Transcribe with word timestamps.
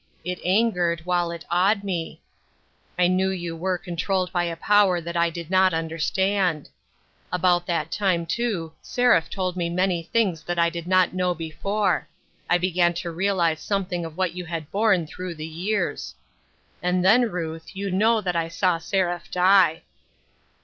It 0.23 0.39
angered, 0.43 1.01
while 1.01 1.29
it 1.29 1.45
awed 1.51 1.83
me. 1.83 2.23
I 2.97 3.05
knew 3.05 3.29
you 3.29 3.55
were 3.55 3.77
controlled 3.77 4.31
by 4.31 4.45
a 4.45 4.55
power 4.55 4.99
that 4.99 5.15
I 5.15 5.29
did 5.29 5.51
not 5.51 5.75
understand. 5.75 6.69
About 7.31 7.67
that 7.67 7.91
time, 7.91 8.25
too, 8.25 8.73
Seraph 8.81 9.29
told 9.29 9.55
me 9.55 9.69
many 9.69 10.01
things 10.01 10.41
that 10.41 10.57
I 10.57 10.71
did 10.71 10.87
not 10.87 11.13
know 11.13 11.35
before; 11.35 12.07
I 12.49 12.57
began 12.57 12.95
to 12.95 13.11
realize 13.11 13.59
something 13.59 14.03
of 14.03 14.17
what 14.17 14.33
you 14.33 14.45
had 14.45 14.71
borne 14.71 15.05
through 15.05 15.35
the 15.35 15.45
years. 15.45 16.15
And 16.81 17.05
then, 17.05 17.29
Ruth, 17.29 17.75
you 17.75 17.91
know 17.91 18.21
that 18.21 18.35
I 18.35 18.47
saw 18.47 18.79
Seraph 18.79 19.29
die. 19.29 19.83